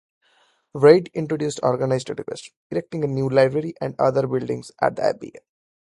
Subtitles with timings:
[0.73, 5.33] Reid introduced organised education, erecting a new library and other buildings at the abbey.